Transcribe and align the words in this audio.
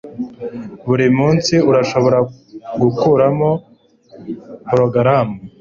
Buri 0.87 1.05
munsi 1.17 1.53
urashobora 1.69 2.17
gukuramo 2.81 3.49
porogaramu 4.67 5.35